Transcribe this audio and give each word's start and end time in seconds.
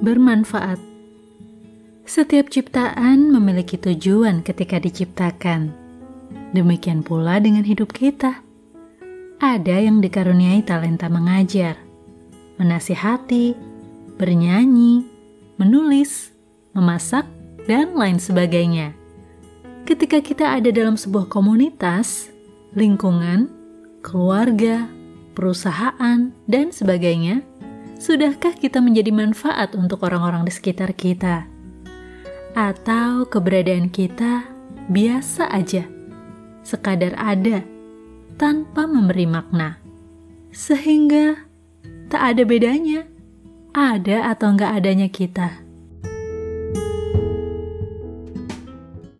bermanfaat. 0.00 0.80
Setiap 2.08 2.50
ciptaan 2.50 3.30
memiliki 3.30 3.78
tujuan 3.78 4.42
ketika 4.42 4.82
diciptakan. 4.82 5.70
Demikian 6.50 7.06
pula 7.06 7.38
dengan 7.38 7.62
hidup 7.62 7.94
kita. 7.94 8.42
Ada 9.38 9.86
yang 9.86 10.02
dikaruniai 10.02 10.66
talenta 10.66 11.06
mengajar, 11.06 11.78
menasihati, 12.58 13.54
bernyanyi, 14.18 15.06
menulis, 15.56 16.34
memasak, 16.74 17.24
dan 17.64 17.94
lain 17.94 18.18
sebagainya. 18.18 18.92
Ketika 19.86 20.20
kita 20.20 20.60
ada 20.60 20.68
dalam 20.74 20.98
sebuah 20.98 21.30
komunitas, 21.30 22.28
lingkungan, 22.76 23.48
keluarga, 24.04 24.90
perusahaan, 25.32 26.32
dan 26.50 26.66
sebagainya, 26.74 27.40
sudahkah 28.00 28.56
kita 28.56 28.80
menjadi 28.80 29.12
manfaat 29.12 29.76
untuk 29.76 30.02
orang-orang 30.08 30.48
di 30.48 30.52
sekitar 30.52 30.96
kita? 30.96 31.44
Atau 32.56 33.28
keberadaan 33.28 33.92
kita 33.92 34.48
biasa 34.88 35.52
aja, 35.52 35.84
sekadar 36.64 37.14
ada, 37.20 37.62
tanpa 38.40 38.88
memberi 38.88 39.28
makna. 39.28 39.78
Sehingga 40.50 41.46
tak 42.10 42.34
ada 42.34 42.42
bedanya, 42.42 43.06
ada 43.70 44.32
atau 44.34 44.50
enggak 44.50 44.82
adanya 44.82 45.06
kita 45.06 45.69